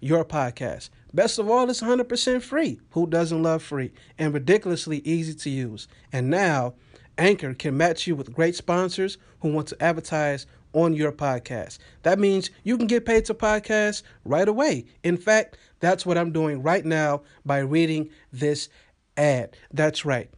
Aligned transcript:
your 0.00 0.24
podcast. 0.24 0.90
Best 1.12 1.38
of 1.38 1.48
all, 1.48 1.68
it's 1.70 1.80
100% 1.80 2.42
free. 2.42 2.80
Who 2.90 3.06
doesn't 3.06 3.42
love 3.42 3.62
free? 3.62 3.92
And 4.18 4.34
ridiculously 4.34 4.98
easy 4.98 5.34
to 5.34 5.50
use. 5.50 5.88
And 6.12 6.28
now, 6.28 6.74
Anchor 7.18 7.54
can 7.54 7.76
match 7.76 8.06
you 8.06 8.14
with 8.14 8.34
great 8.34 8.54
sponsors 8.54 9.16
who 9.40 9.52
want 9.52 9.68
to 9.68 9.82
advertise 9.82 10.46
on 10.72 10.92
your 10.92 11.12
podcast. 11.12 11.78
That 12.02 12.18
means 12.18 12.50
you 12.62 12.76
can 12.76 12.86
get 12.86 13.06
paid 13.06 13.24
to 13.26 13.34
podcast 13.34 14.02
right 14.24 14.46
away. 14.46 14.84
In 15.02 15.16
fact, 15.16 15.56
that's 15.80 16.04
what 16.04 16.18
I'm 16.18 16.32
doing 16.32 16.62
right 16.62 16.84
now 16.84 17.22
by 17.46 17.58
reading 17.58 18.10
this 18.30 18.68
ad. 19.16 19.56
That's 19.72 20.04
right. 20.04 20.30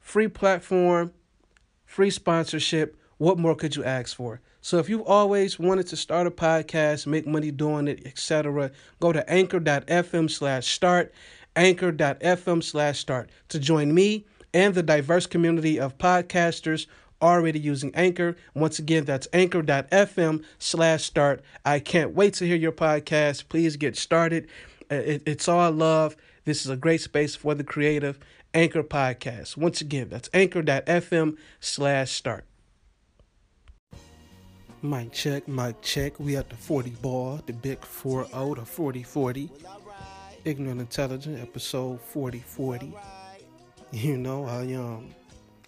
Free 0.00 0.28
platform, 0.28 1.12
free 1.84 2.10
sponsorship. 2.10 2.96
What 3.22 3.38
more 3.38 3.54
could 3.54 3.76
you 3.76 3.84
ask 3.84 4.16
for? 4.16 4.40
So 4.62 4.78
if 4.78 4.88
you've 4.88 5.06
always 5.06 5.56
wanted 5.56 5.86
to 5.86 5.96
start 5.96 6.26
a 6.26 6.30
podcast, 6.32 7.06
make 7.06 7.24
money 7.24 7.52
doing 7.52 7.86
it, 7.86 8.04
etc., 8.04 8.72
go 8.98 9.12
to 9.12 9.30
anchor.fm 9.30 10.28
slash 10.28 10.66
start, 10.66 11.14
anchor.fm 11.54 12.64
slash 12.64 12.98
start 12.98 13.30
to 13.50 13.60
join 13.60 13.94
me 13.94 14.26
and 14.52 14.74
the 14.74 14.82
diverse 14.82 15.26
community 15.26 15.78
of 15.78 15.98
podcasters 15.98 16.86
already 17.22 17.60
using 17.60 17.94
Anchor. 17.94 18.36
Once 18.54 18.80
again, 18.80 19.04
that's 19.04 19.28
anchor.fm 19.32 20.42
slash 20.58 21.04
start. 21.04 21.42
I 21.64 21.78
can't 21.78 22.16
wait 22.16 22.34
to 22.34 22.44
hear 22.44 22.56
your 22.56 22.72
podcast. 22.72 23.48
Please 23.48 23.76
get 23.76 23.96
started. 23.96 24.48
Uh, 24.90 25.20
it's 25.24 25.46
all 25.46 25.70
love. 25.70 26.16
This 26.44 26.64
is 26.64 26.72
a 26.72 26.76
great 26.76 27.00
space 27.00 27.36
for 27.36 27.54
the 27.54 27.62
creative. 27.62 28.18
Anchor 28.52 28.82
Podcast. 28.82 29.56
Once 29.56 29.80
again, 29.80 30.08
that's 30.08 30.28
anchor.fm 30.34 31.36
slash 31.60 32.10
start. 32.10 32.46
Mic 34.84 35.12
check, 35.12 35.46
mic 35.46 35.80
check. 35.80 36.18
We 36.18 36.36
at 36.36 36.48
the 36.50 36.56
40 36.56 36.90
ball, 37.02 37.40
the 37.46 37.52
big 37.52 37.84
4 37.84 38.26
0 38.26 38.54
to 38.56 38.64
40 38.64 39.02
40. 39.04 39.48
Ignorant 40.44 40.80
Intelligent, 40.80 41.40
episode 41.40 42.00
40 42.00 42.40
40. 42.40 42.92
You 43.92 44.16
know, 44.16 44.44
I 44.46 44.72
um 44.74 45.10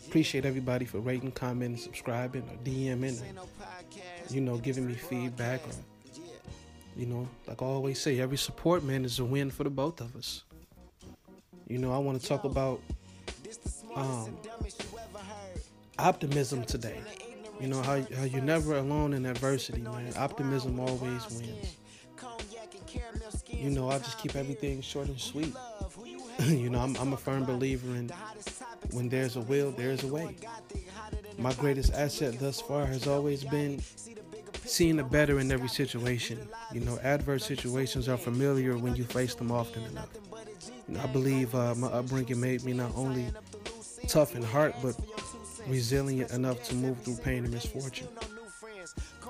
appreciate 0.05 0.45
everybody 0.45 0.85
for 0.85 0.99
rating, 0.99 1.31
commenting, 1.31 1.81
subscribing, 1.81 2.43
or 2.43 2.57
DMing, 2.65 3.21
or, 3.23 4.35
you 4.35 4.41
know, 4.41 4.57
giving 4.59 4.85
me 4.85 4.95
feedback. 4.95 5.65
Or, 5.65 5.73
you 6.97 7.07
know, 7.07 7.29
like 7.47 7.63
I 7.63 7.67
always 7.67 8.01
say, 8.01 8.19
every 8.19 8.37
support, 8.37 8.83
man, 8.83 9.05
is 9.05 9.21
a 9.21 9.25
win 9.25 9.49
for 9.51 9.63
the 9.63 9.71
both 9.71 10.01
of 10.01 10.17
us. 10.17 10.43
You 11.69 11.79
know, 11.79 11.93
I 11.93 11.99
want 11.99 12.21
to 12.21 12.27
talk 12.27 12.43
about 12.43 12.81
um, 13.95 14.37
optimism 16.01 16.65
today. 16.65 17.01
You 17.65 17.71
know 17.71 17.81
how, 17.81 17.99
how 18.19 18.25
you're 18.25 18.43
never 18.43 18.77
alone 18.77 19.15
in 19.15 19.25
adversity, 19.25 19.81
man. 19.81 20.13
Optimism 20.19 20.79
always 20.79 21.27
wins. 21.31 21.77
You 23.51 23.71
know, 23.71 23.89
I 23.89 23.97
just 24.01 24.19
keep 24.19 24.37
everything 24.37 24.83
short 24.83 25.09
and 25.09 25.19
sweet. 25.19 25.55
you 26.41 26.69
know, 26.69 26.81
I'm, 26.81 26.95
I'm 26.97 27.15
a 27.15 27.17
firm 27.17 27.47
believer 27.47 27.97
in 27.97 28.13
when 28.91 29.09
there's 29.09 29.37
a 29.37 29.41
will, 29.41 29.71
there's 29.71 30.05
a 30.05 30.07
way. 30.09 30.37
My 31.39 31.55
greatest 31.55 31.95
asset 31.95 32.39
thus 32.39 32.61
far 32.61 32.85
has 32.85 33.07
always 33.07 33.45
been 33.45 33.81
seeing 34.67 34.97
the 34.97 35.03
better 35.03 35.41
in 35.41 35.51
every 35.51 35.71
situation. 35.71 36.47
You 36.71 36.81
know, 36.81 36.99
adverse 36.99 37.47
situations 37.47 38.11
are 38.11 38.19
familiar 38.19 38.77
when 38.77 38.95
you 38.95 39.05
face 39.05 39.35
them 39.35 39.51
often 39.51 39.85
enough. 39.85 40.11
You 40.87 40.97
know, 40.97 41.01
I 41.01 41.07
believe 41.07 41.55
uh, 41.55 41.75
my 41.77 41.89
upbringing 41.89 42.43
made 42.43 42.63
me 42.63 42.75
not 42.75 42.95
only 42.95 43.25
tough 44.07 44.37
in 44.37 44.43
heart, 44.43 44.75
but 44.83 44.95
resilient 45.67 46.31
enough 46.33 46.63
to 46.65 46.75
move 46.75 47.01
through 47.03 47.17
pain 47.17 47.45
and 47.45 47.53
misfortune. 47.53 48.09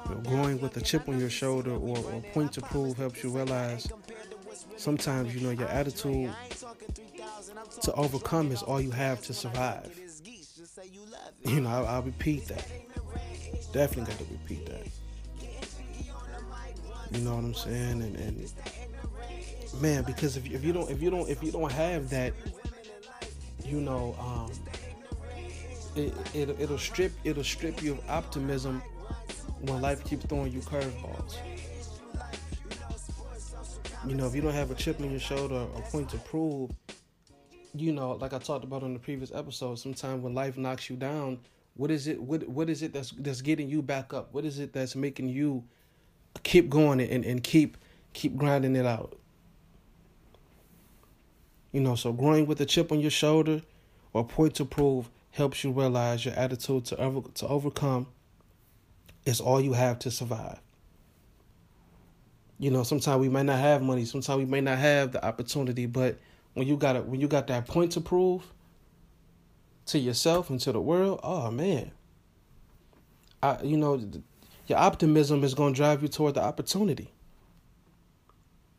You 0.09 0.21
growing 0.25 0.61
with 0.61 0.77
a 0.77 0.81
chip 0.81 1.09
on 1.09 1.19
your 1.19 1.31
shoulder 1.31 1.73
or, 1.73 1.97
or 1.99 2.21
point 2.33 2.53
to 2.55 2.61
prove 2.61 2.97
helps 2.97 3.23
you 3.23 3.31
realize 3.31 3.89
sometimes 4.77 5.35
you 5.35 5.41
know 5.41 5.51
your 5.51 5.69
attitude 5.69 6.33
to 7.83 7.93
overcome 7.95 8.53
is 8.53 8.63
all 8.63 8.81
you 8.81 8.91
have 8.91 9.23
to 9.23 9.33
survive. 9.33 9.99
You 11.45 11.61
know, 11.61 11.71
I'll, 11.71 11.87
I'll 11.87 12.03
repeat 12.03 12.47
that. 12.49 12.67
Definitely 13.73 14.13
got 14.13 14.19
to 14.19 14.33
repeat 14.33 14.67
that. 14.67 14.87
You 17.13 17.21
know 17.21 17.37
what 17.37 17.45
I'm 17.45 17.55
saying? 17.55 18.03
And, 18.03 18.17
and 18.17 18.53
man, 19.81 20.05
because 20.05 20.37
if, 20.37 20.51
if 20.51 20.65
you 20.65 20.73
don't 20.73 20.91
if 20.91 21.01
you 21.03 21.11
don't 21.11 21.29
if 21.29 21.43
you 21.43 21.53
don't 21.53 21.71
have 21.73 22.11
that, 22.11 22.33
you 23.65 23.81
know, 23.81 24.17
um, 24.19 24.51
it, 25.97 26.15
it 26.35 26.57
it'll 26.59 26.79
strip 26.79 27.13
it'll 27.25 27.45
strip 27.45 27.83
you 27.83 27.93
of 27.93 28.11
optimism 28.11 28.83
when 29.61 29.81
life 29.81 30.05
keeps 30.05 30.25
throwing 30.27 30.53
you 30.53 30.61
curveballs. 30.61 31.37
You 34.07 34.15
know, 34.15 34.27
if 34.27 34.35
you 34.35 34.43
don't 34.43 34.53
have 34.53 34.71
a 34.71 34.75
chip 34.75 35.01
on 35.01 35.11
your 35.11 35.21
shoulder 35.21 35.55
or 35.55 35.79
a 35.79 35.83
point 35.91 36.11
to 36.11 36.19
prove, 36.19 36.71
you 37.75 37.93
know, 37.93 38.13
like 38.13 38.35
I 38.35 38.39
talked 38.39 38.65
about 38.65 38.83
on 38.83 38.93
the 38.93 38.99
previous 38.99 39.33
episode, 39.33 39.79
sometimes 39.79 40.23
when 40.23 40.35
life 40.35 40.59
knocks 40.59 40.91
you 40.91 40.97
down, 40.97 41.39
what 41.75 41.91
is 41.91 42.07
it 42.07 42.21
what 42.21 42.47
what 42.49 42.69
is 42.69 42.83
it 42.83 42.93
that's 42.93 43.13
that's 43.13 43.41
getting 43.41 43.69
you 43.69 43.83
back 43.83 44.13
up? 44.13 44.33
What 44.33 44.45
is 44.45 44.59
it 44.59 44.73
that's 44.73 44.95
making 44.95 45.29
you 45.29 45.65
keep 46.43 46.69
going 46.69 47.01
and, 47.01 47.25
and 47.25 47.43
keep 47.43 47.79
keep 48.13 48.37
grinding 48.37 48.77
it 48.77 48.87
out? 48.87 49.19
You 51.73 51.81
know, 51.81 51.95
so 51.97 52.13
growing 52.13 52.47
with 52.47 52.61
a 52.61 52.67
chip 52.67 52.93
on 52.93 53.01
your 53.01 53.11
shoulder 53.11 53.63
or 54.13 54.25
point 54.25 54.55
to 54.57 54.65
prove 54.65 55.11
helps 55.35 55.65
you 55.65 55.73
realize 55.73 56.25
your 56.25 56.33
attitude 56.35 56.85
to 56.85 56.97
over, 56.97 57.29
to 57.35 57.45
overcome 57.49 58.07
is 59.27 59.41
all 59.41 59.61
you 59.61 59.73
have 59.73 59.99
to 59.99 60.09
survive. 60.09 60.61
You 62.61 62.71
know, 62.71 62.85
sometimes 62.85 63.21
we 63.21 63.29
may 63.29 63.43
not 63.43 63.59
have 63.59 63.83
money, 63.83 64.05
sometimes 64.05 64.39
we 64.39 64.45
may 64.45 64.61
not 64.61 64.79
have 64.79 65.11
the 65.11 65.25
opportunity, 65.25 65.87
but 65.87 66.19
when 66.53 66.69
you 66.69 66.77
got 66.77 66.95
it, 66.95 67.07
when 67.07 67.21
you 67.21 67.27
got 67.27 67.49
that 67.49 67.67
point 67.67 67.91
to 67.93 68.01
prove 68.01 68.45
to 69.87 69.99
yourself 69.99 70.51
and 70.51 70.61
to 70.61 70.71
the 70.71 70.81
world, 70.81 71.19
oh 71.25 71.51
man, 71.51 71.91
I 73.43 73.61
you 73.63 73.77
know, 73.77 74.01
your 74.69 74.79
optimism 74.79 75.43
is 75.43 75.55
going 75.55 75.75
to 75.75 75.77
drive 75.77 76.01
you 76.01 76.09
toward 76.09 76.35
the 76.35 76.45
opportunity. 76.45 77.11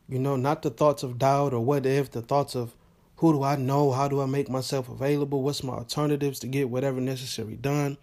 You 0.08 0.20
know, 0.20 0.38
not 0.38 0.62
the 0.62 0.70
thoughts 0.70 1.04
of 1.04 1.18
doubt 1.20 1.54
or 1.54 1.60
what 1.60 1.86
if, 1.86 2.12
the 2.12 2.22
thoughts 2.22 2.56
of 2.56 2.74
who 3.18 3.32
do 3.34 3.44
I 3.44 3.56
know? 3.56 3.92
How 3.92 4.08
do 4.08 4.22
I 4.22 4.26
make 4.26 4.50
myself 4.50 4.90
available? 4.90 5.42
What's 5.42 5.64
my 5.64 5.74
alternatives 5.74 6.40
to 6.40 6.48
get 6.48 6.70
whatever 6.70 7.00
necessary 7.00 7.56
done? 7.56 7.98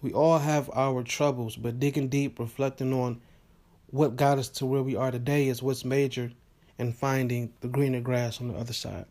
We 0.00 0.12
all 0.12 0.38
have 0.38 0.70
our 0.74 1.02
troubles, 1.02 1.56
but 1.56 1.80
digging 1.80 2.08
deep, 2.08 2.38
reflecting 2.38 2.92
on 2.92 3.20
what 3.88 4.16
got 4.16 4.38
us 4.38 4.48
to 4.48 4.66
where 4.66 4.82
we 4.82 4.96
are 4.96 5.10
today 5.10 5.48
is 5.48 5.62
what's 5.62 5.84
major 5.84 6.32
and 6.78 6.94
finding 6.94 7.52
the 7.60 7.68
greener 7.68 8.00
grass 8.00 8.40
on 8.40 8.48
the 8.48 8.54
other 8.54 8.72
side. 8.72 9.06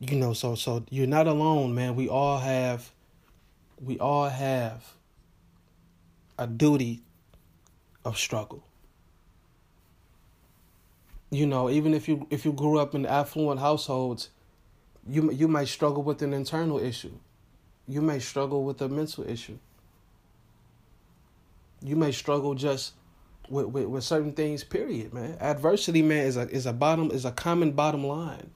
You 0.00 0.16
know, 0.16 0.32
so 0.32 0.54
so 0.54 0.84
you're 0.90 1.06
not 1.06 1.26
alone, 1.26 1.74
man. 1.74 1.96
We 1.96 2.08
all 2.08 2.38
have 2.38 2.92
we 3.80 3.98
all 3.98 4.28
have 4.28 4.94
a 6.38 6.46
duty 6.46 7.02
of 8.04 8.16
struggle 8.16 8.67
you 11.30 11.46
know, 11.46 11.68
even 11.68 11.94
if 11.94 12.08
you 12.08 12.26
if 12.30 12.44
you 12.44 12.52
grew 12.52 12.78
up 12.78 12.94
in 12.94 13.04
affluent 13.04 13.60
households, 13.60 14.30
you 15.06 15.30
you 15.30 15.48
might 15.48 15.68
struggle 15.68 16.02
with 16.02 16.22
an 16.22 16.32
internal 16.32 16.78
issue. 16.78 17.12
You 17.86 18.02
may 18.02 18.18
struggle 18.18 18.64
with 18.64 18.80
a 18.82 18.88
mental 18.88 19.24
issue. 19.28 19.58
You 21.82 21.96
may 21.96 22.12
struggle 22.12 22.54
just 22.54 22.92
with, 23.48 23.66
with, 23.66 23.86
with 23.86 24.04
certain 24.04 24.32
things, 24.32 24.64
period, 24.64 25.14
man. 25.14 25.36
Adversity, 25.40 26.02
man, 26.02 26.26
is 26.26 26.36
a 26.36 26.48
is 26.48 26.66
a 26.66 26.72
bottom 26.72 27.10
is 27.10 27.24
a 27.24 27.32
common 27.32 27.72
bottom 27.72 28.04
line. 28.04 28.50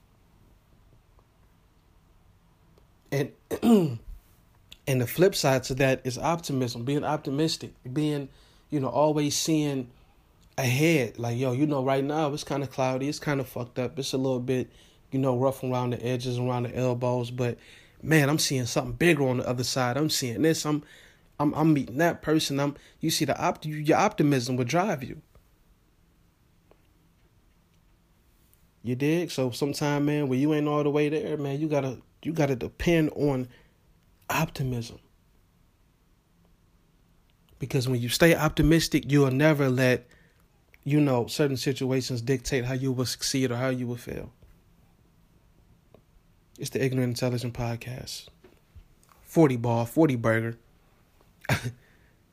And 3.10 3.32
and 3.62 5.00
the 5.00 5.06
flip 5.06 5.34
side 5.34 5.64
to 5.64 5.74
that 5.74 6.00
is 6.04 6.18
optimism, 6.18 6.84
being 6.84 7.04
optimistic, 7.04 7.72
being, 7.92 8.28
you 8.70 8.80
know, 8.80 8.88
always 8.88 9.36
seeing 9.36 9.90
ahead. 10.58 11.18
Like, 11.18 11.38
yo, 11.38 11.52
you 11.52 11.66
know, 11.66 11.84
right 11.84 12.04
now 12.04 12.32
it's 12.32 12.44
kind 12.44 12.62
of 12.62 12.70
cloudy, 12.70 13.08
it's 13.08 13.18
kind 13.18 13.40
of 13.40 13.48
fucked 13.48 13.78
up, 13.78 13.98
it's 13.98 14.12
a 14.12 14.18
little 14.18 14.40
bit, 14.40 14.70
you 15.10 15.18
know, 15.18 15.36
rough 15.36 15.62
around 15.62 15.90
the 15.90 16.04
edges, 16.04 16.38
around 16.38 16.64
the 16.64 16.76
elbows, 16.76 17.30
but 17.30 17.58
man, 18.02 18.28
I'm 18.28 18.38
seeing 18.38 18.66
something 18.66 18.94
bigger 18.94 19.26
on 19.28 19.38
the 19.38 19.48
other 19.48 19.64
side. 19.64 19.96
I'm 19.96 20.10
seeing 20.10 20.42
this. 20.42 20.66
I'm, 20.66 20.82
I'm, 21.38 21.54
I'm 21.54 21.72
meeting 21.72 21.98
that 21.98 22.22
person. 22.22 22.60
I'm. 22.60 22.76
You 23.00 23.10
see, 23.10 23.24
the 23.24 23.40
opt, 23.40 23.64
your 23.64 23.96
optimism 23.96 24.56
will 24.56 24.64
drive 24.64 25.02
you. 25.04 25.22
You 28.82 28.96
dig? 28.96 29.30
So 29.30 29.50
sometime, 29.50 30.06
man, 30.06 30.28
when 30.28 30.40
you 30.40 30.52
ain't 30.54 30.66
all 30.66 30.82
the 30.82 30.90
way 30.90 31.08
there, 31.08 31.36
man, 31.36 31.60
you 31.60 31.68
gotta 31.68 31.98
you 32.22 32.32
gotta 32.32 32.56
depend 32.56 33.10
on 33.10 33.48
optimism. 34.28 34.98
Because 37.60 37.88
when 37.88 38.00
you 38.00 38.08
stay 38.08 38.34
optimistic, 38.34 39.04
you'll 39.06 39.30
never 39.30 39.68
let, 39.68 40.08
you 40.84 41.00
know, 41.00 41.26
certain 41.26 41.56
situations 41.56 42.20
dictate 42.20 42.64
how 42.64 42.74
you 42.74 42.92
will 42.92 43.06
succeed 43.06 43.50
or 43.50 43.56
how 43.56 43.68
you 43.68 43.86
will 43.86 43.96
fail. 43.96 44.32
It's 46.58 46.70
the 46.70 46.84
Ignorant 46.84 47.10
Intelligent 47.10 47.54
Podcast. 47.54 48.28
40 49.22 49.56
ball, 49.56 49.84
40 49.84 50.16
burger. 50.16 50.58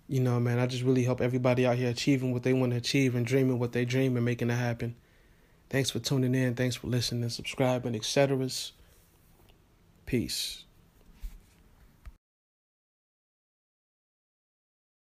you 0.08 0.20
know, 0.20 0.40
man, 0.40 0.60
I 0.60 0.66
just 0.66 0.84
really 0.84 1.04
hope 1.04 1.22
everybody 1.22 1.66
out 1.66 1.78
here 1.78 1.90
achieving 1.90 2.34
what 2.34 2.44
they 2.44 2.54
want 2.54 2.72
to 2.72 2.78
achieve 2.78 3.16
and 3.16 3.26
dreaming 3.26 3.60
what 3.60 3.72
they 3.72 3.86
dream 3.86 4.16
and 4.16 4.26
making 4.26 4.50
it 4.50 4.56
happen. 4.56 4.96
Thanks 5.70 5.92
for 5.92 6.00
tuning 6.00 6.34
in. 6.34 6.56
Thanks 6.56 6.76
for 6.76 6.88
listening, 6.88 7.30
subscribing, 7.30 7.96
etc. 7.96 8.50
Peace. 10.06 10.64